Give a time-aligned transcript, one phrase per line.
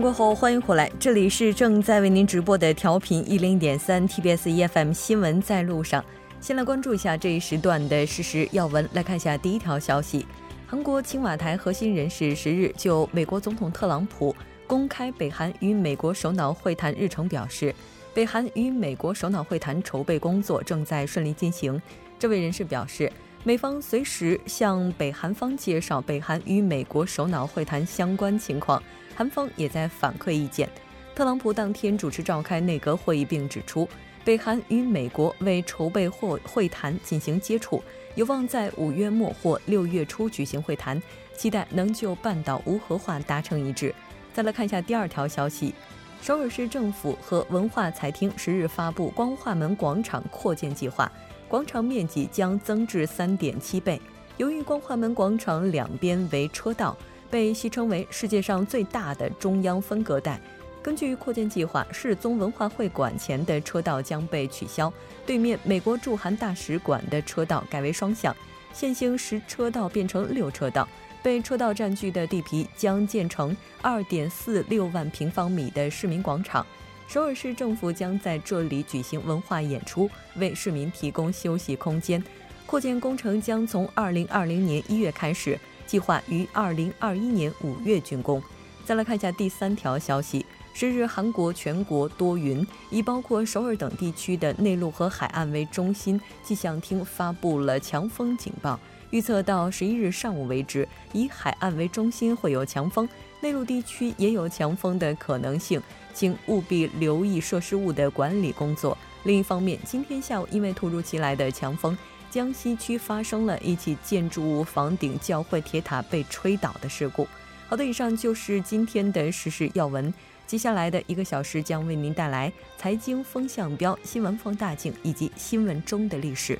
[0.00, 6.04] 过后，欢迎回来，这里是正在为您直播的调频一零点三 TBS EFM 新闻在路上。
[6.40, 10.24] 先来关注一下这一时段的事实要闻，来看一下第一条消息：
[10.66, 14.34] 韩国青瓦台核心人士十日就美国总统特朗普
[14.66, 17.74] 公开北韩与美国首脑会谈日程表示，
[18.14, 21.80] 北韩与美国首脑会谈筹备工作正在顺利进行。
[22.18, 23.10] 这位人士表示。
[23.44, 28.82] 美方随时向北韩方介绍北韩与美国首脑会谈相关情况，
[29.18, 30.70] 韩方也在反馈意见。
[31.12, 33.88] 特朗普当天主持召开内阁会议，并指出，
[34.24, 37.82] 北韩与美国为筹备会会谈进行接触，
[38.14, 41.02] 有望在五月末或六月初举行会谈，
[41.36, 43.92] 期待能就半岛无核化达成一致。
[44.32, 45.74] 再来看一下第二条消息，
[46.22, 51.10] 首尔市政府和文化财厅十日发布光化门广场扩建计划。
[51.48, 54.00] 广场面积将增至三点七倍。
[54.36, 56.96] 由于光化门广场两边为车道，
[57.30, 60.40] 被戏称为世界上最大的中央分隔带。
[60.82, 64.92] 根据扩建计划，世宗文化会馆前的车道将被取消，
[65.26, 68.34] 对面美国驻韩大使馆的车道改为双向，
[68.72, 70.88] 现行十车道变成六车道。
[71.20, 76.64] 被车道占据的地皮将建成二点四六万平方米的市民广场。
[77.08, 82.22] 首尔市政府将在这里举行文化演出，为市民提供休息空间。
[82.66, 88.40] 扩建工程将从二零二零年一月开始，计划于二零二一年五月竣工。
[88.84, 98.78] 再来看一下第三条消息：十日，韩国全国多云，以包括首尔等地区的内陆和海岸为中心，气象厅发布了强风警报。
[99.10, 103.08] 预测到十一日上午为止，以海岸为中心会有强风，
[103.40, 105.82] 内陆地区也有强风的可能性。
[106.14, 108.98] 请务必留意设施物的管理工作。
[109.22, 111.96] 另一方面，今天下午因为突如其来的强风，
[112.30, 117.26] 江西区发生了一起建筑物房顶教会铁塔被吹倒的事故。
[117.68, 120.12] 好的，以上就是今天的时事要闻。
[120.46, 126.58] 接下来的一个小时将为您带来财经风向标、新闻放大镜以及新闻中的历史。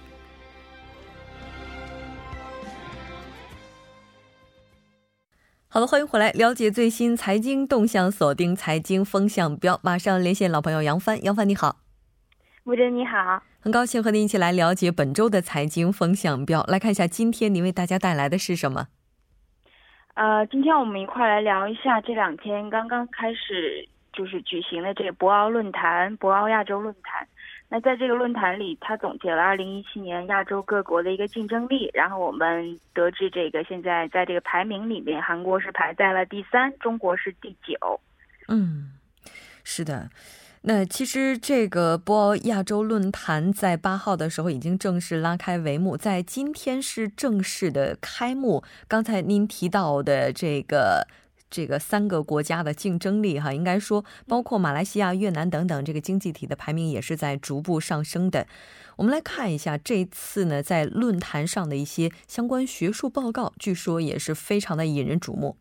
[5.70, 9.78] 好了，欢迎回来，了解最新财经动向，锁定财经风向标。
[9.82, 11.76] 马上连线老朋友杨帆，杨帆你好，
[12.68, 16.62] 吴真你好，很高兴和您一起来了解本周的财经风向标。
[16.64, 18.88] 来看一下今天您为大家带来的是什么？
[20.12, 27.26] 呃，今天我们一块来聊一下这两天刚刚开始就是举行的这个博鳌论坛，博鳌亚洲论坛。
[27.70, 37.98] 那在这个论坛里，他总结了二零一七年亚洲各国的一个竞争力，然后我们得知这个现在在这个排名里面，韩国是排在了第三，中国是第九。
[38.48, 38.92] 嗯，
[39.64, 40.10] 是的。
[40.62, 48.62] 那其实这个博鳌亚洲论坛在八号的时候已经正式拉开帷幕，在今天是正式的开幕。
[48.86, 51.06] 刚才您提到的这个。
[51.50, 58.46] 这个三个国家的竞争力，哈，应该说包括马来西亚、越南等等，这个经济体的排名也是在逐步上升的。
[58.96, 65.56] 我们来看一下这次呢，在论坛上的一些相关学术报告，据说也是非常的引人瞩目。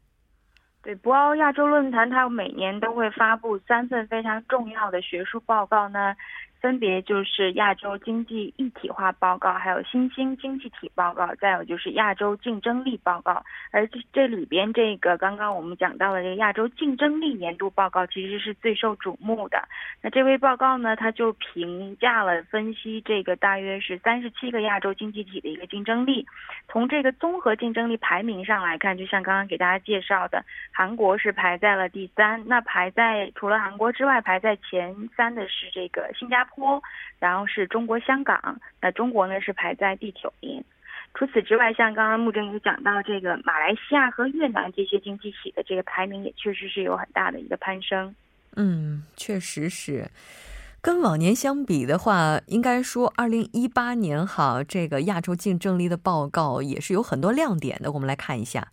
[0.87, 6.15] 对，博鳌亚洲论坛，它每年都会发布三份非常重要的学术报告呢。
[6.59, 13.43] 分别就是亚洲经济一体化报告，还有新兴经济体报告，再有就是亚洲竞争力报告。
[13.71, 19.67] 而这这里边这个刚刚我们讲到的这个亚洲竞争力年度报告，其实是最受瞩目的。
[20.01, 26.25] 那这位报告呢，他就评价了分析这个大约是三十七个亚洲经济体的一个竞争力。
[26.67, 32.43] 从这个综合竞争力排名上来看，就像刚刚给大家介绍的，韩国是排在了第三。
[32.47, 36.56] 那排在除了韩国之外，排在前三的是这个新加坡。
[36.57, 36.81] 坡，
[37.19, 40.61] 然后是中国香港，那中国呢是排在第九名。
[41.13, 48.13] 除此之外，像刚刚穆正也讲到，这个马来西亚和越南这些经济体的这个排名也确实是有很大的一个攀升。
[48.55, 50.09] 嗯，确实是。
[50.79, 57.91] 跟往年相比的话，应该说二零一八年哈，这个亚洲竞争力的报告也是有很多亮点的。
[57.91, 58.67] 我们来看一下。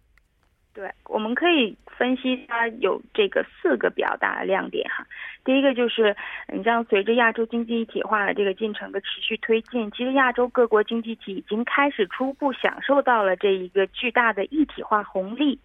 [0.75, 5.07] 对，我们可以分析它有这个四个比较大的亮点哈。
[5.45, 6.17] 第一个就是，
[6.53, 15.61] 你像随着亚洲经济一体化的这个进程的持续推进，其实亚洲各国经济体已经开始初步享受到了这一个巨大的一体化红利。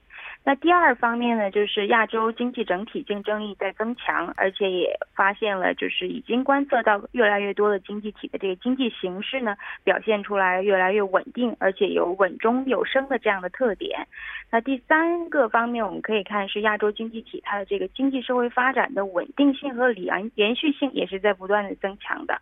[0.46, 14.08] 那第二方面呢，就是亚洲经济整体竞争力在增强，而且也发现了，就是已经观测到越来越多的经济体的这个经济形势呢，表现出来越来越稳定，而且有稳中有升的这样的特点。
[14.50, 22.42] 那第三个方面，我们可以看是亚洲经济体它的这个经济社会发展的稳定性和连延续性也是在不断的增强的。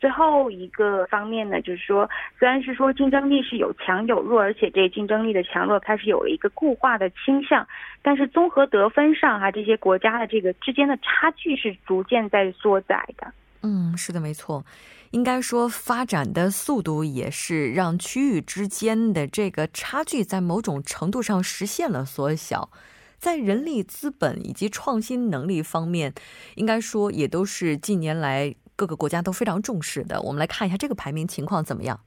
[0.00, 2.08] 最后一个方面呢，就是说，
[2.38, 7.66] 虽然是说竞争力是有强有弱，而且这竞争力的强弱开始有了一个固化的倾向，
[8.00, 13.32] 但是综合得分上哈，这些国家的这个之间的差距是逐渐在缩窄的。
[13.62, 14.64] 嗯，是的，没错。
[15.10, 22.70] 应该说，发展的速度也是让区域之间的这个差距在某种程度上实现了缩小。
[23.16, 26.12] 在人力资本以及创新能力方面，
[26.54, 30.22] 应该说也都是近年来各个国家都非常重视的。
[30.22, 31.98] 我们来看一下这个排名情况怎么样。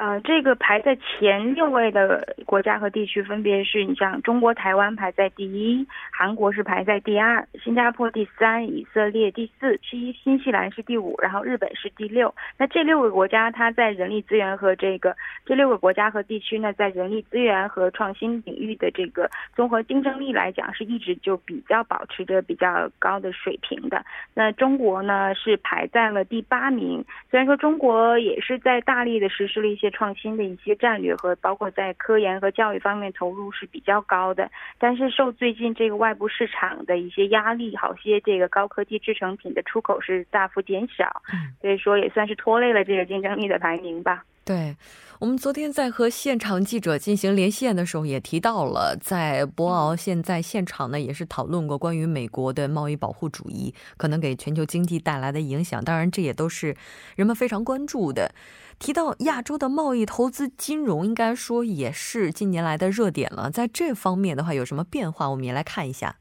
[0.00, 12.34] 呃，这个排在前六位的国家和地区分别是你像中国台湾排在第一，韩国是排在第二，新加坡第三，以色列第四，新新西兰是第五，然后日本是第六。
[12.56, 15.14] 那这六个国家，它在人力资源和这个
[15.44, 24.02] 这六个国家和地区呢，在人力资源和创新领域的这个综合竞争力来讲，是一直就比较保持着比较高的水平的。
[24.32, 29.89] 那中国呢是排在了第八名，虽然说中国也是在大力的实施了一些。
[29.90, 41.22] 创新的一些战略和包括在科研和教育方面投入是比较高的，但是受最近这个外部市场的一些压力，好些这个高科技制成品的出口是大幅减少，
[41.60, 44.24] 所以说也算是拖累了这个竞争力的排名吧。
[44.42, 44.74] 对，
[45.20, 55.84] 我们昨天在和现场记者进行连线的时候，也提到了，在博鳌现在现场呢，也是讨论过关于美国的贸易保护主义可能给全球经济带来的影响。
[55.84, 56.74] 当然，这也都是
[57.14, 58.32] 人们非常关注的。
[58.80, 63.50] 提到亚洲的贸易、投资、金融，应该说也是近年来的热点了。
[63.50, 65.28] 在这方面的话，有什么变化？
[65.28, 66.16] 我们也来看一下。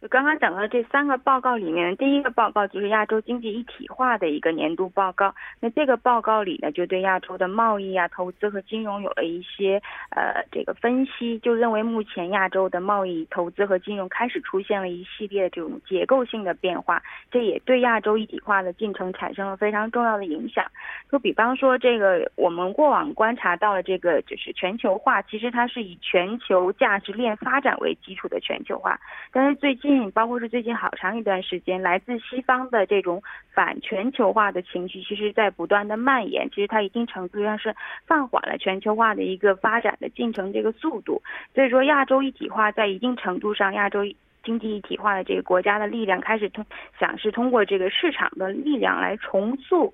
[0.00, 5.34] 就刚刚讲的这三个报告里面，第一个报告就是亚洲经济一体化的一个年度报告。
[5.58, 17.02] 那这个报告里呢，就对亚洲的贸易啊、投资和金融有了一些呃这个分析，就认为目前亚洲的贸易、投资和金融开始出现了一系列这种结构性的变化，
[17.32, 20.64] 这也对亚洲一体化的进程产生了非常重要的影响。
[21.10, 28.96] 就比方说，这个我们过往观察到了这个就是全球化，其实它是以全球价值链发展为基础的全球化，
[29.32, 29.87] 但是最近。
[30.12, 36.48] 包括是最近好长一段时间，来自西方的这种反全球化的情绪，其实在不断的蔓延。
[36.50, 37.74] 其实它一定程度上是
[38.06, 41.22] 放缓了全球化的一个发展的进程这个速度。
[41.54, 44.00] 所以说，亚洲一体化在一定程度上，亚洲
[44.44, 46.64] 经济一体化的这个国家的力量开始通
[46.98, 49.92] 想是通过这个市场的力量来重塑。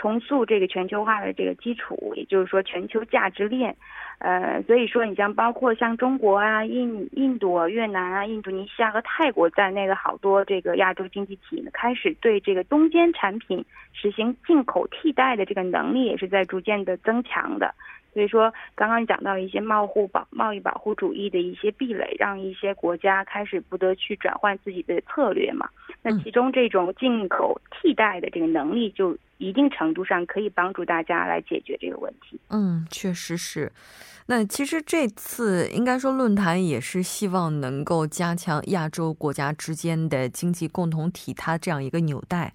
[0.00, 3.76] 重塑这个全球化的这个基础，也就是说全球价值链，
[4.18, 13.62] 呃，所以说你像包括像中国啊、印印度、越南啊、印度尼西亚和泰国在内的好多这个亚洲经济体呢，开始对这个中间产品
[13.92, 17.74] 实行进口替代的这个能力也是在逐渐的增强的。
[18.14, 25.68] 所以说，刚刚讲到一些贸互保贸易保护主义的一些壁垒，让一些国家开始不得去转换自己的策略嘛。
[26.02, 32.38] 那其中这种进口替代的这个能力，就一定程度上可以帮助大家来解决这个问题。
[32.50, 33.72] 嗯，确实是。
[34.26, 42.52] 那其实这次应该说论坛也是希望能够加强亚洲国家之间的经济共同体，它这样一个纽带。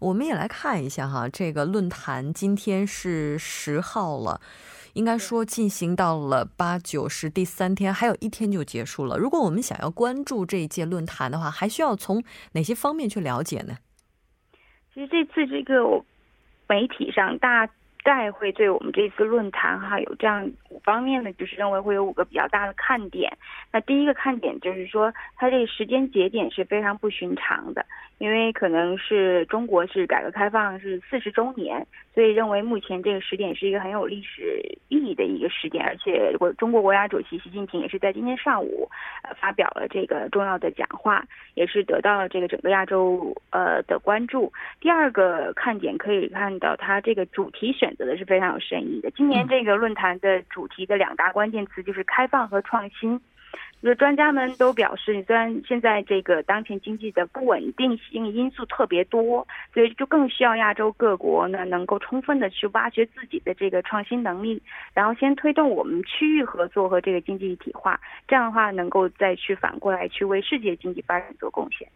[0.00, 4.40] 我们也来看一下哈，这个论坛今天是十号了。
[4.94, 9.16] 应该说进行到了八九十第三天，还有一天就结束了。
[9.16, 12.22] 如果我们想要关注这一届论坛的话，还需要从
[12.52, 13.78] 哪些方面去了解呢？
[14.92, 15.82] 其实这次这个
[16.68, 17.68] 媒体上大
[18.02, 23.36] 概会对我们这次论坛哈有这样五方面的，就是认为会有五个比较大的看点。
[23.72, 27.86] 那第一个看点就是说，它这个时间节点是非常不寻常的。
[28.18, 38.88] 因为可能是中国是改革开放是四十周年，所以认为目前这个时点是一个很有历史意义的一个时点，而且国中国国家主席习近平也是在今天上午，
[39.22, 44.52] 呃发表了这个重要的讲话，也是得到了这个整个亚洲呃的关注。
[44.80, 49.10] 第二个看点可以看到，它这个主题选择的是非常有深意的。
[49.10, 53.20] 今年这个论坛的主题的两大关键词就是开放和创新。
[53.82, 64.62] 就是专家们都表示，虽然现在这个当前经济的不稳定性因素特别多，所以就更需要亚洲各国呢能够充分的去挖掘自己的这个创新能力，
[64.94, 71.86] 然后先推动我们区域合作和这个经济一体化，这样的话能够再去反过来去为世界经济发展做贡献。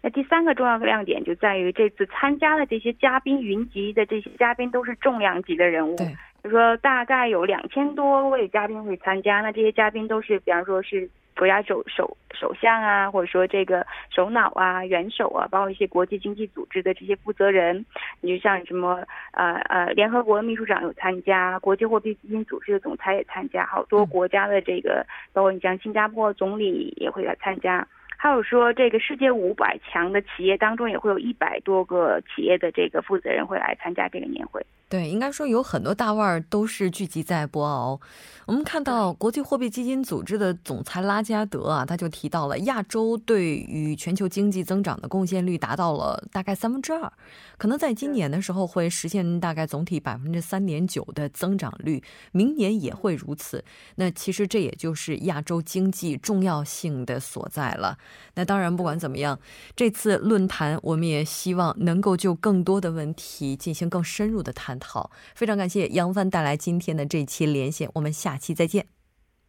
[0.00, 5.96] 那第三个重要的亮点就在于这次参加的这些嘉宾云集的这些嘉宾都是重量级的人物。
[6.42, 11.08] 就说大概有两千多位嘉宾会参加，那这些嘉宾都是，比方说是。
[11.38, 17.86] 国家首首首相啊，或者说这个首脑啊、元首啊，包括一些国际经济组织的这些负责人，
[18.20, 27.86] 你就像什么呃呃，联合国秘书长有参加，国际货币基金组织的总裁也参加，好多国家的这个，包括你像新加坡总理也会来参加。
[28.16, 34.60] 还有说这个世界五百强的企业当中，也会有一百多个企业的这个负责人会来参加这个年会。
[34.88, 38.00] 对，应该说有很多大腕儿都是聚集在博鳌。
[38.46, 47.12] 我们看到国际货币基金组织的总裁拉加德啊，他就提到了亚洲对于全球经济增长的贡献率达到了大概三分之二，
[47.58, 52.02] 可能在今年的时候会实现大概总体百分之三点九的增长率，
[52.32, 53.62] 明年也会如此。
[53.96, 57.98] 那其实这也就是亚洲经济重要性的所在了。
[58.36, 59.38] 那当然，不管怎么样，
[59.76, 64.77] 这次论坛我们也希望能够就更多的问题进行更深入的探。
[64.80, 68.86] 好，非常感谢杨帆带来今天的这期连线，我们下期再见。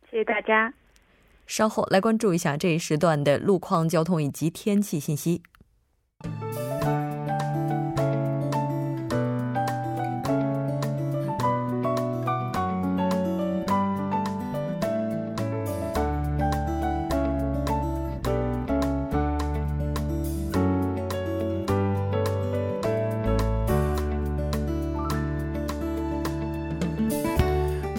[0.09, 0.74] 谢谢大家。
[1.48, 5.41] 稍后来关注一下这一时段的路况、交通以及天气信息。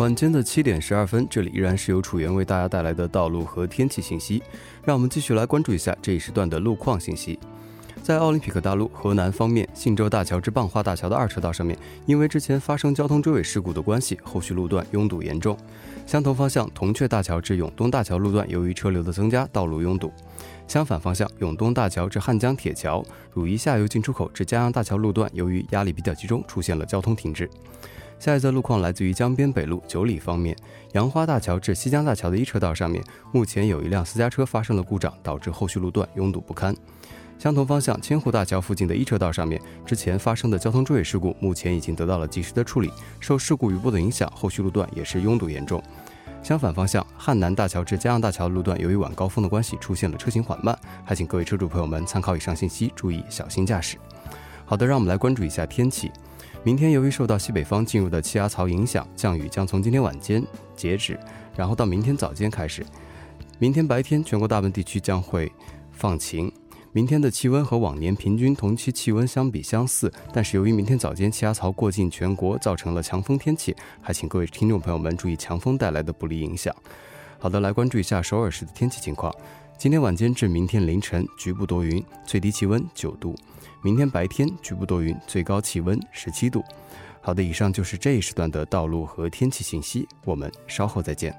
[0.00, 4.42] 晚间的七点十二分，这里依然是由楚源为大家带来的道路和天气信息。
[4.82, 7.38] 让我们继续来关注一下这一时段的路况信息。
[8.02, 15.54] 在奥林匹克大陆河南方面，信州大桥至蚌化大桥的二车道上面，因为之前发生交通追尾事故的关系，后续路段拥堵严重。
[16.06, 20.10] 相同方向，铜雀大桥至永东大桥路段，由于车流的增加，道路拥堵。
[20.66, 23.04] 相反方向，永东大桥至汉江铁桥、
[23.34, 27.50] 汝宜下游进出口至江阳大桥路段，由于压力比较集中，出现了交通停滞。
[28.20, 30.54] 下一则路况来自于江边北路九里方面，
[30.92, 36.76] 杨花大桥至西江大桥的一车道上面，目前有一辆私家车发生了故障，导致后续路段拥堵不堪。
[37.38, 42.92] 相同方向，千户大桥附近的一车道上面，之前发生的交通追尾事故，目前已经得到了及时的处理。
[43.20, 45.82] 受事故余波的影响，后续路段也是拥堵严重。
[46.42, 53.96] 相反方向，汉南大桥至江阳大桥路段，由于晚高峰的关系，出现了车行缓慢，还请各位车主朋友们参考以上信息，注意小心驾驶。
[54.66, 56.12] 好的，让我们来关注一下天气。
[56.62, 60.44] 明天由于受到西北方进入的气压槽影响，降雨将从今天晚间
[60.76, 61.18] 截止，
[61.56, 62.84] 然后到明天早间开始。
[63.58, 65.50] 明天白天全国大部分地区将会
[65.90, 66.52] 放晴。
[66.92, 76.74] 明天的气温和往年平均同期气温相比相似，但是由于明天早间气压槽过境全国，造成了强风天气，还请各位听众朋友们注意强风带来的不利影响。
[77.38, 79.34] 好的，来关注一下首尔市的天气情况。
[79.78, 83.34] 今天晚间至明天凌晨局部多云，最低气温九度。
[83.82, 86.62] 明天白天局部多云，最高气温十七度。
[87.22, 91.34] 好的，以上就是这一时段的道路和天气信息，我们稍后再见。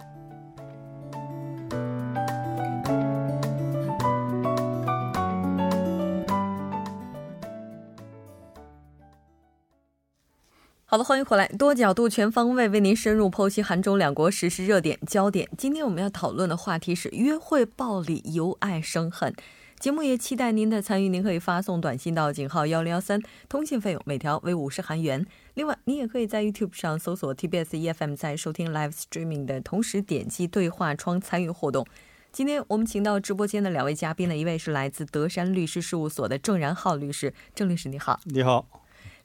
[10.86, 15.48] 好的，欢迎回来，多角度、全方位为您深入剖析韩中两国实时热点焦点。
[15.58, 19.34] 今天我们要讨论的话题是约会暴力，由爱生恨。
[19.82, 23.20] 节目也期待您的参与，您可以发送短信到井号幺零幺三，
[23.50, 25.26] 通信费用每条为五十韩元。
[25.56, 31.84] 另外，您也可以在 YouTube 上搜索 TBS EFM，在收听 Live Streaming 的同时点击对话窗参与互动。
[32.32, 38.20] 今天我们请到直播间的两位嘉宾呢，一位是来自德山律师事务所的郑然浩律师，郑律师你好。
[38.26, 38.68] 你好。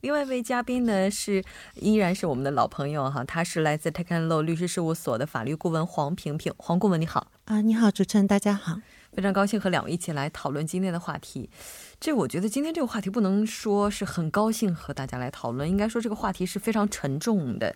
[0.01, 1.43] 另外一位嘉宾呢是
[1.75, 7.31] 依然是我们的老朋友哈，他是来自 Taken Law 律师事务所的法律顾问黄萍萍，黄顾问你好。
[7.45, 8.81] 啊，你好，主持人大家好。
[9.17, 11.49] 非常高兴和两位一起来讨论今天的话题。
[11.99, 17.75] 这我觉得今天这个话题不能说是很高兴和大家来讨论，应该说这个话题是非常沉重的。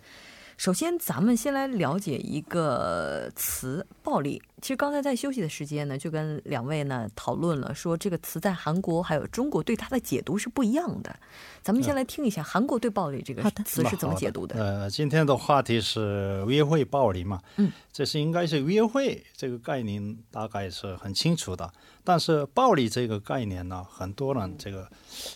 [0.61, 4.39] 首先，咱们先来了解一个词“暴力”。
[4.61, 11.19] 其实刚才在休息的时间呢，就跟两位呢讨论了，说这个词在韩国还有中国对它的解读是不一样的。
[11.63, 14.55] 咱们先来听一下韩国对“暴力”这个词是怎么解读的。
[14.63, 17.41] 呃，今天的话题是约会暴力嘛？
[17.55, 21.67] 嗯，这是应该是约会这个概念大概是很清楚的，
[22.03, 24.87] 但是暴力这个概念呢，很多人这个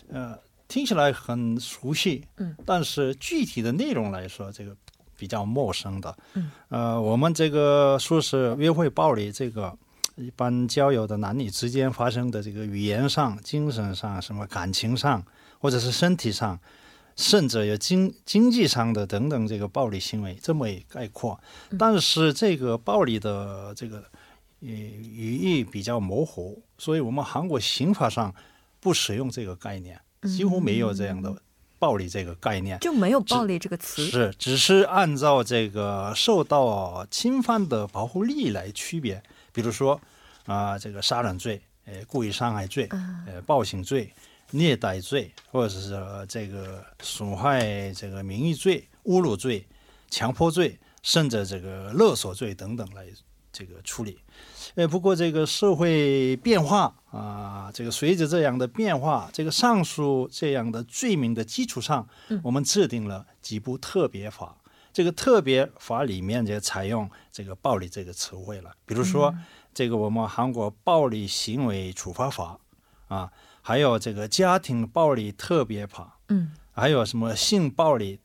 [0.08, 4.76] 呃听起来很熟悉，嗯，但是具体的内容来说，这个。
[5.16, 9.76] 比较陌生的，嗯，呃，我们这个说是约会暴力，这个
[10.16, 15.22] 一般交友的男女之间发生的这个语言上、精神上、什么感情上，
[15.58, 16.58] 或者是身体上，
[17.16, 21.38] 甚至有经经济上的等等这个暴力行为，这么一概括。
[21.78, 23.98] 但是这个暴力的这个
[24.60, 28.34] 呃语义比较模糊，所以我们韩国刑法上
[28.80, 31.34] 不使用这个概念，几乎没有这样的。
[31.78, 32.78] 暴力这个概念。
[32.80, 39.22] 就没有暴力这个词，是只是按照这个受到侵犯的保护利益来区别。
[39.52, 40.00] 比如说
[40.46, 42.88] 啊，这个杀人罪、呃故意伤害罪、
[43.26, 44.12] 呃暴行罪、
[44.50, 49.66] 虐待罪，或者是这个损害这个名誉罪、侮辱罪、
[50.10, 53.06] 强迫罪，甚至这个勒索罪等等来
[53.56, 54.18] 这个处理。
[54.74, 62.06] 呃，不过这个社会变化啊，这个随着这样的变化，这个上述这样的罪名的基础上，
[62.42, 64.54] 我们制定了几部特别法。
[64.92, 69.34] 这个特别法里面就采用这个暴力这个词汇了，比如说
[69.72, 72.58] 这个我们韩国暴力行为处罚法
[73.08, 73.32] 啊，
[73.62, 78.20] 还有这个家庭暴力特别法，嗯，还有什么性暴力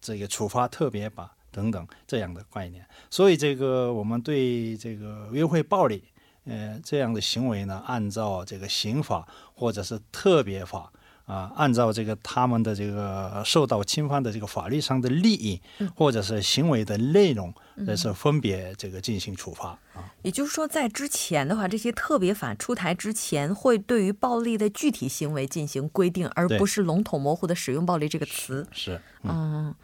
[0.00, 1.34] 这个处罚特别法。
[1.54, 6.02] 等等这样的概念，所以这个我们对这个约会暴力，
[6.46, 10.92] 呃，这样的行为呢，按照这个刑法或者是特别法
[11.26, 15.62] 啊，按照这个他们的这个受到侵犯的这个法律上的利益，
[15.94, 17.54] 或者是行为的内容，
[17.86, 20.12] 这是分别这个进行处罚啊。
[20.22, 28.66] 也就是说，在之前的话，这些特别法出台之前，会对于暴力的具体行为进行规定，而不是笼统模糊的使用“暴力”这个词。
[28.72, 29.74] 是，嗯。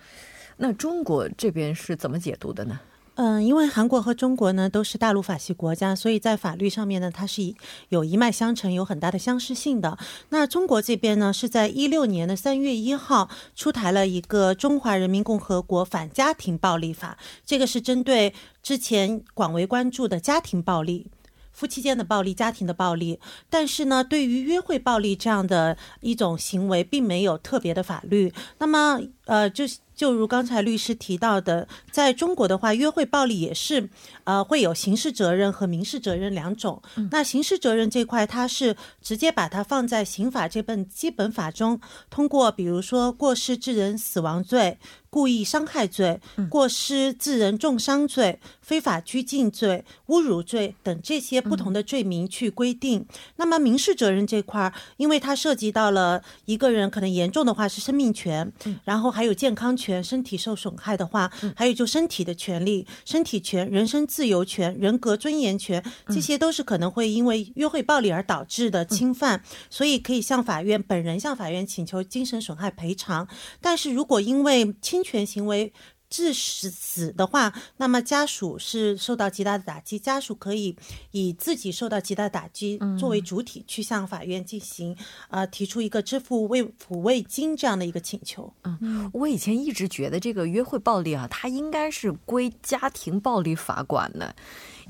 [0.63, 2.79] 那中国这边是怎么解读的呢？
[3.15, 7.55] 嗯，因为韩国和中国呢都是大陆法系国家，所以在法律上面呢，它是
[7.89, 9.99] 有一脉相承、有很大的相似性的。
[10.29, 21.07] 那中国这边呢，是在一六年的三月一号出台了一个《中华人民共和国反家庭暴力法》，这个是针对之前广为关注的家庭暴力。
[21.53, 28.33] 夫妻间的暴力、家庭的暴力，但是呢，对于约会暴力这样的一种行为，并没有特别的法律。
[28.59, 28.99] 那么，
[29.31, 33.89] 呃，就就如刚才律师提到的，在中国的话，约会暴力也是
[34.25, 36.83] 呃会有刑事责任和民事责任两种。
[37.13, 44.79] 那刑事责任这块，它是直接把它放在刑法这本基本法中，通过比如说过失致人死亡罪。
[45.13, 53.05] 故意伤害罪、过失致人重伤罪、非法拘禁罪、侮辱罪等这些不同的罪名去规定。
[53.35, 58.53] 那么民事责任这块，因为它涉及到了一个人可能严重的话是生命权，
[58.85, 73.27] 然后还有健康权，身体受损害的话，还有就身体的权利、身体权、人身自由权、人格尊严权，这些都是可能会因为约会暴力而导致的侵犯，所以可以向法院本人向法院请求精神损害赔偿。
[73.61, 75.73] 但是如果因为侵侵权行为
[76.11, 80.77] 致死死的话，那么家属是受到极大的打击，家属可以
[81.13, 84.97] 以自己受到极大打击作为主体去向法院进行
[85.29, 88.53] 啊提出一个支付慰抚慰金这样的一个请求。
[88.65, 94.35] 嗯，我以前一直觉得这个约会暴力啊，它应该是归家庭暴力法管的。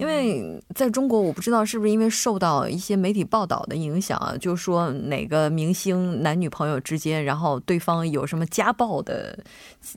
[0.00, 9.38] 因为在中国，我不知道是不是因为受到一些媒体报道的影响啊，就是说哪个明星男女朋友之间，然后对方有什么家暴的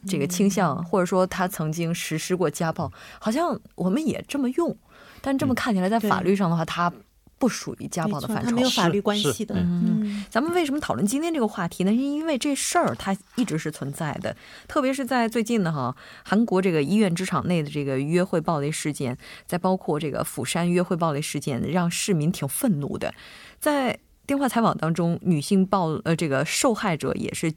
[0.05, 4.75] 这个倾向，或者说他曾经实施过家暴，好像我们也这么用，
[5.21, 6.93] 但这么看起来，在法律上的话，他。
[7.43, 9.53] 不属于家暴的范畴，它没有法律关系的。
[9.57, 11.91] 嗯，咱们为什么讨论今天这个话题呢？
[11.91, 14.33] 是因为这事儿它一直是存在的，
[14.65, 23.13] 特别是在最近的，哈，韩国这个医院职场内的这个约会暴力事件，再包括这个釜山约会暴力事件，让市民挺愤怒的。
[23.59, 27.53] 在电话采访当中，女性暴呃这个受害者也是。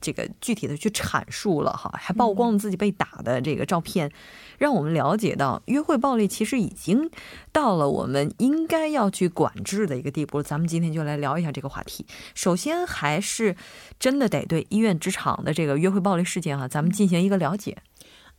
[0.00, 4.10] 这个具体的去阐述了哈，还曝光了自己被打的这个照片，
[4.58, 7.10] 让我们了解到约会暴力其实已经
[7.52, 10.42] 到了我们应该要去管制的一个地步。
[10.42, 12.06] 咱们今天就来聊一下这个话题。
[12.34, 13.56] 首先，还是
[13.98, 17.76] 真的得对医院职场的这个约会暴力事件哈，咱们进行一个了解。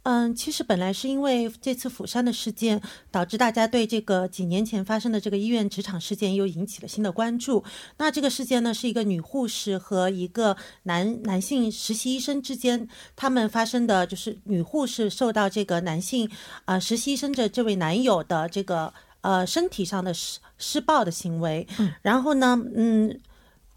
[0.04, 2.82] 嗯，其实本来是因为这次釜山的事件，
[3.12, 7.64] 导致大家对这个几年前发生的这个医院职场事件又引起了新的关注。
[7.98, 16.30] 那这个事件呢，是一个女护士和一个男男性实习医生之间，他们发生的就是女护士受到这个男性
[16.66, 21.68] 啊实习医生的这位男友的这个呃身体上的施施暴的行为。
[22.02, 23.20] 然后呢，嗯。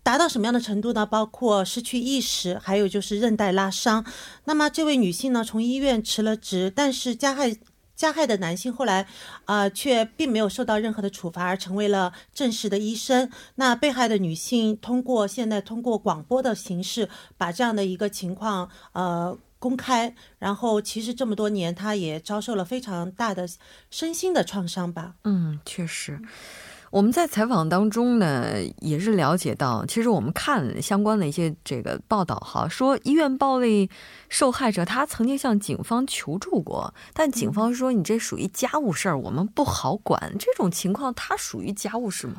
[0.02, 1.06] 达到什么样的程度呢？
[1.06, 4.04] 包括失去意识，还有就是韧带拉伤。
[4.44, 7.56] 那么这位女性呢，从医院辞了职，但是加害
[7.94, 9.06] 加害的男性后来
[9.44, 13.30] 啊，却并没有受到任何的处罚，而成为了正式的医生。
[13.54, 20.12] 那被害的女性通过现在通过广播的形式，把这样的一个情况呃公开。
[20.40, 23.48] 然后其实这么多年，她也遭受了非常大的
[23.88, 25.14] 身心的创伤吧。
[25.22, 26.20] 嗯，确实。
[26.92, 33.88] 我们在采访当中呢，也是了解到，其实我们看相关的一些这个报道哈，说医院暴力
[34.28, 40.36] 受害者他曾经向警方求助过，但警方说你这属于家务事儿，我们不好管。
[40.38, 42.34] 这种情况，它属于家务事吗？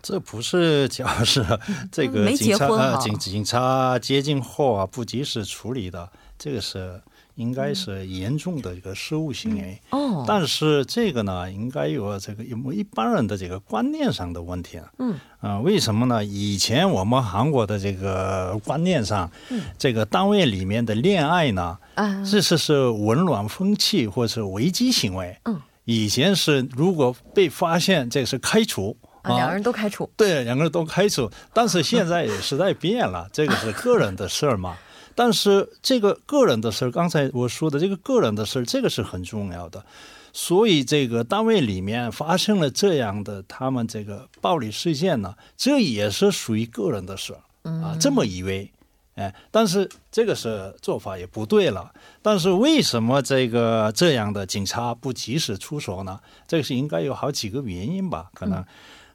[0.00, 1.44] 这不是家务事，
[1.90, 7.02] 这个警察警警察接近后啊，不及时处理的，这个是。
[7.36, 16.24] 应该是严重的一个失误行为，哦，但是这个呢，应该有这个有一般人的这个观念上的问题啊，嗯，啊，为什么呢？
[16.24, 30.10] 以前我们韩国的这个观念上，嗯，这个单位里面的恋爱呢，啊，这是是紊乱风气或者是危机行为，嗯，以前是如果被发现，这是开除啊，两个人都开除。
[30.16, 31.30] 对，两个人都开除。
[31.52, 34.76] 但是现在时代变了，这个是个人的事儿嘛。
[35.20, 39.84] 但是这个个人的事儿，刚才我说的这个个人的事儿，这个是很重要的。
[40.32, 47.94] 所以这个单位里面发生了这样的他们这个暴力事件呢，这也是属于个人的事儿啊。
[48.00, 48.72] 这么以为，
[49.16, 51.92] 哎，但是这个是做法也不对了。
[52.22, 56.18] 但是为什么这个这样的警察不及时出手呢？
[56.48, 58.30] 这个是应该有好几个原因吧？
[58.32, 58.64] 可能。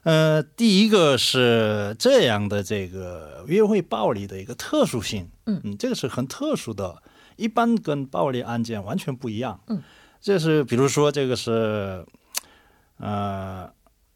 [0.06, 5.60] 呃，第一个是这样的，这个约会暴力的一个特殊性，嗯。
[5.64, 7.02] 嗯，这个是很特殊的，
[7.34, 9.82] 一般跟暴力案件完全不一样，嗯，
[10.20, 12.06] 这是比如说这个是，
[12.98, 13.68] 呃，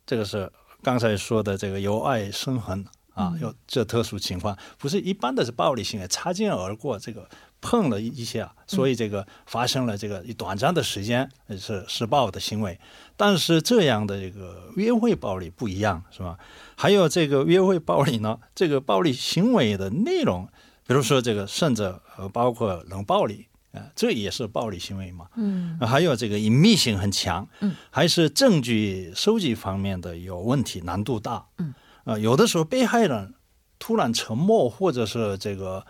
[0.07, 7.29] 这个是刚才说的这个由爱生恨啊，有这特殊情况，不是一般的是暴力行为，擦肩而过这个。
[7.63, 12.81] 碰了一下，所以这个发生了这个一短暂的时间是施暴的行为，
[13.19, 16.39] 但是这样的这个约会暴力不一样，是吧？
[16.75, 20.49] 还有这个约会暴力呢，这个暴力行为的内容，
[20.87, 25.27] 比如说这个甚至呃包括冷暴力啊，这也是暴力行为嘛。
[25.37, 25.79] 嗯。
[25.81, 31.45] 还有这个隐秘性很强，嗯，还是证据收集方面的有问题，难度大。
[31.59, 31.75] 嗯。
[32.05, 33.35] 啊，有的时候被害人
[33.79, 35.85] 突然沉默，或者是这个。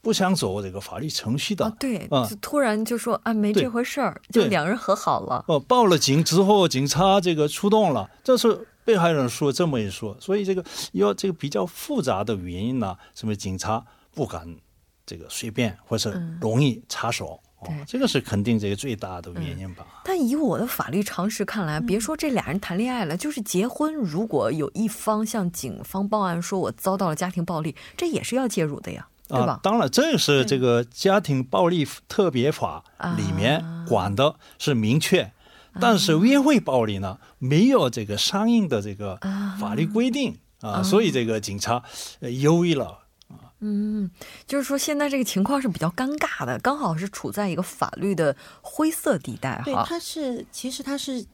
[0.00, 5.44] 不想走这个法律程序的，啊对，就突然就说啊，没这回事儿，就两人和好了。
[5.48, 13.84] 哦，报了警之后，警察这个出动了，这是被害人说这么一说，所以这个要这个比较复杂的原因呢，什么警察
[14.14, 14.56] 不敢
[15.04, 19.84] 这个随便或是容易插手，对，这个是肯定这个最大的原因吧。
[20.04, 29.08] 但以我的法律常识看来，别说这俩人谈恋爱了，就是结婚，如果有一方向警方报案说我遭到了家庭暴力，这也是要介入的呀。
[29.28, 32.82] 啊，当然，这是这个家庭暴力特别法
[33.16, 35.30] 里面管的是明确，
[35.78, 39.18] 但是约会暴力呢，没有这个相应的这个
[39.60, 41.82] 法律规定啊，所以这个警察
[42.20, 42.98] 犹豫了啊。
[43.60, 44.10] 嗯，
[44.46, 49.64] 就是说现在这个情况是比较尴尬的，刚好是处在一个法律的灰色地带哈。
[49.64, 51.24] 对，它是其实它是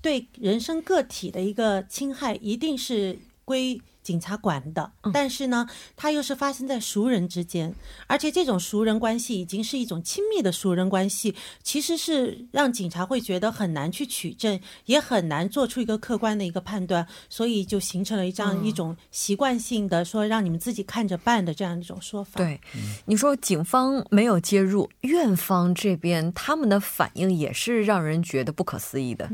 [0.00, 3.80] 对人身个体的一个侵害，一定是归。
[4.06, 5.66] 警察管的，但是呢，
[5.96, 7.74] 它又是发生在熟人之间，
[8.06, 22.34] 而且这种熟人关系已经是一种亲密的熟人关系，其实是让警察会觉得很难去取证，也很难做出一个客观的一个判断，所以就形成了这样一种习惯性的说让你们自己看着办的这样一种说法。
[22.36, 22.60] 对，
[23.06, 29.28] 你说警方没有介入，院方这边他们的反应也是让人觉得不可思议的。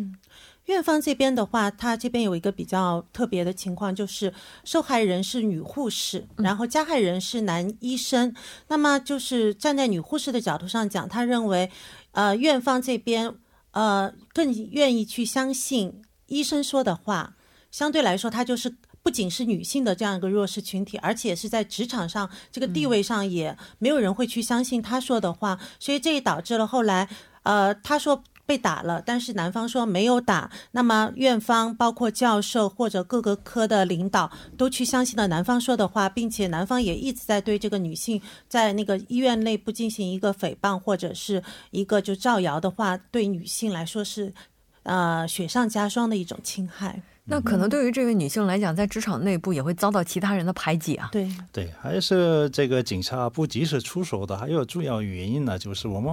[0.67, 4.33] 院方这边的话，他这边有一个比较特别的情况，就是
[4.65, 8.33] 受害人是女护士，然后加害人是男医生。
[8.69, 11.69] 那么就是站在女护士的角度上讲，他认为，
[12.13, 13.35] 呃，院方这边
[13.73, 17.35] 呃更愿意去相信医生说的话。
[17.73, 18.73] 相对来说，他就是
[19.03, 25.59] 不仅是女性的这样一个弱势群体，而且是在职场上这个地位上也没有人会去相信他说的话。
[25.81, 27.09] 所以这也导致了后来，
[27.43, 28.23] 呃，他说。
[28.45, 30.51] 被打了，但是男方说没有打。
[30.73, 44.35] 那么院方包括教授或者各个科的领导都去相信了男方说的话，并且男方也一直在对这个女性在那个医院内部进行一个诽谤或者是一个就造谣的话，对女性来说是
[44.83, 47.01] 呃雪上加霜的一种侵害。
[47.25, 51.09] 那可能对于这位女性来讲，在职场内部也会遭到其他人的排挤啊。
[51.13, 56.13] 对对，还是这个警察不及时出手的，还有主要原因呢，就是我们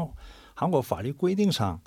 [0.53, 1.81] 韩国法律规定上。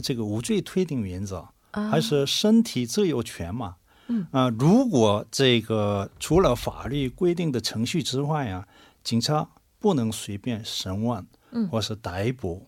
[0.00, 3.76] 这个无罪推定原则还是身体自由权嘛？
[4.08, 8.66] 嗯啊，如果这个除了法律规定的程序之外啊，
[9.02, 12.66] 警察不能随便审问，嗯，或是逮捕，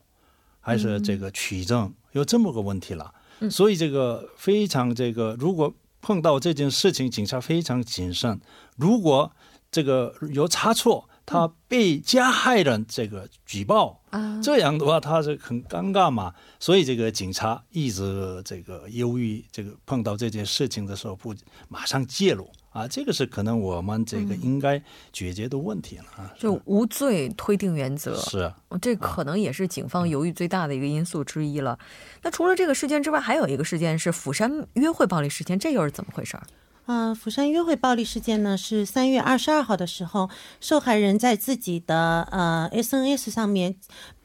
[0.61, 3.15] 还是这个取证，有这么个问题了。
[3.51, 8.41] 所以这个非常这个，如果碰到这件事情，警察非常谨慎。
[8.77, 9.31] 如果
[9.71, 11.09] 这个有差错。
[11.31, 21.35] 他被加害人这个举报啊，这样的话他是很尴尬嘛，所以这个警察一直这个忧郁，这个碰到这件事情的时候不
[21.69, 22.51] 马上介入。
[22.71, 26.05] 啊，这个是可能我们这个应该解决的问题了。
[26.17, 26.33] 啊。
[26.39, 28.15] 就无罪推定原则。
[28.17, 31.79] 是，这可能也是警方犹豫最大的一个因素之一了。
[32.23, 36.39] 那除了这个事件之外，还有一个事件是釜山约会暴力事件，这又是怎么回事？
[36.91, 43.77] 嗯，釜山约会暴力事件呢，是三月二十二号的时候，受害人在自己的呃 SNS 上面，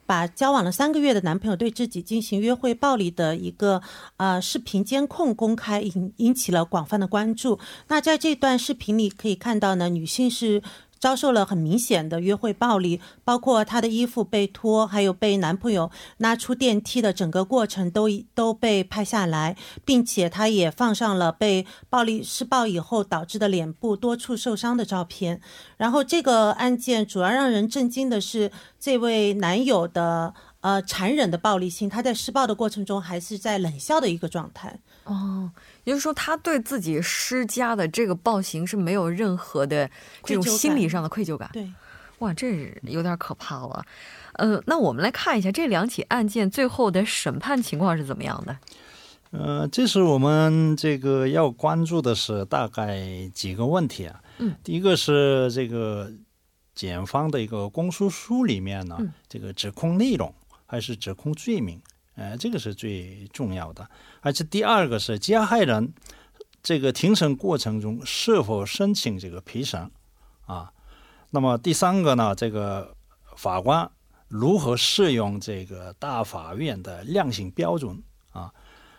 [0.06, 3.82] 把交往了三个月的男朋友对自己进行约会暴力的一个
[4.16, 7.58] 呃视频监控公开，引引起了广泛的关注。
[7.88, 10.62] 那在这段视频里可以看到呢，女性是。
[11.04, 25.42] 遭受了很明显的约会暴力，包括她的衣服被脱，还有被男朋友拉出电梯的整个过程都都被拍下来，并且她也放上了被暴力施暴以后导致的脸部多处受伤的照片。
[25.76, 34.78] 然后这个案件主要让人震惊的是，这位男友的呃残忍的暴力性，他在施暴的过程中还是在冷笑的一个状态。
[35.04, 35.50] 哦，
[35.84, 39.88] 也就是说，他对自己施加的这个暴行是没有任何的
[40.24, 41.48] 这种心理上的愧疚感。
[41.52, 41.72] 对，
[42.18, 43.84] 哇，这有点可怕了。
[44.34, 48.58] 呃，那我们来看一下这两起案件最后的审判情况是怎么样的？
[49.30, 54.20] 呃，这是我们这个要关注的是大概几个问题啊。
[54.38, 56.10] 嗯，第一个是这个
[56.74, 60.34] 检方的一个公诉书里面呢，这个指控内容
[60.66, 61.80] 还是指控罪名？
[62.14, 63.88] 呃，这个是最重要的。
[64.20, 65.92] 而且第二个是加害人
[66.62, 69.90] 这个庭审过程中是否申请这个陪审
[70.46, 70.72] 啊？
[71.30, 72.94] 那么第三个呢，这个
[73.36, 73.90] 法官
[74.28, 78.52] 如何适用这个大法院的量刑标准啊？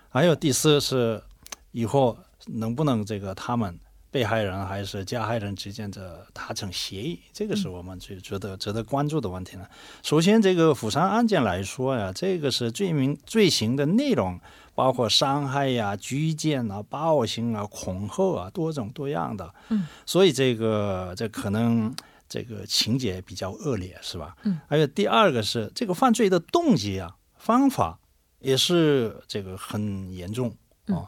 [0.09, 1.23] 还有第四是
[1.71, 3.79] 以后能不能这个他们。
[4.15, 9.67] 被害人还是加害人之间的达成协议，这个是我们最值得值得关注的问题呢。
[10.03, 14.39] 首先，这个釜山案件来说呀，这个是罪名罪行的内容，
[14.73, 19.53] 包括伤害呀、拘禁啊、暴行啊、恐吓啊，多种多样的。
[19.67, 21.93] 嗯，所以这个这可能
[22.29, 24.33] 这个情节比较恶劣，是吧？
[24.43, 27.99] 嗯，还有第二个是这个犯罪的动机啊、方法
[28.39, 30.55] 也是这个很严重
[30.87, 31.03] 啊。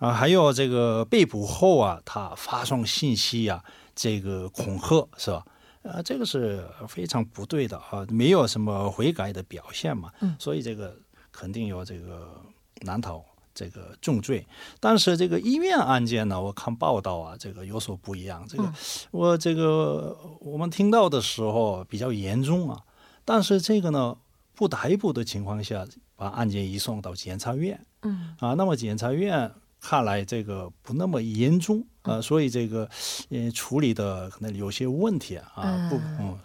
[0.00, 3.62] 啊，还有这个被捕后啊，他发送信息啊，
[3.94, 5.44] 这个恐吓是吧？
[5.82, 10.10] 呃，这个是非常不对的啊，没有什么悔改的表现嘛。
[10.20, 10.96] 嗯，所以这个
[11.30, 12.34] 肯定有这个
[12.80, 13.22] 难逃
[13.54, 14.46] 这个重罪。
[14.78, 18.42] 但是这个医院案件呢，我看报道啊，这个有所不一样。
[18.48, 18.72] 这个
[19.10, 22.82] 我这个我们听到的时候比较严重啊，
[23.26, 24.16] 但是这个呢，
[24.54, 25.86] 不逮捕的情况下，
[26.16, 27.78] 把案件移送到检察院。
[28.00, 29.52] 嗯，啊，那么检察院。
[29.80, 32.88] 看来这个不那么严重啊，所以这个
[33.30, 35.88] 呃处理的可能有些问题啊。
[35.88, 36.38] 不，嗯，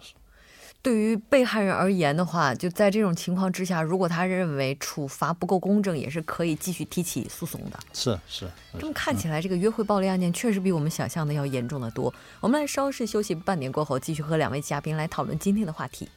[0.82, 7.78] 对于被害人而言的话，就在这种情况之下，如果他认为处罚不够公正，也是可以继续提起诉讼的。
[7.92, 8.48] 是是。
[8.78, 12.14] 这么看起来，这个约会暴力案件确实比我们想象的要严重的多。
[12.40, 16.08] 我们来稍事休息，半点过后继续和两位嘉宾来讨论今天的话题。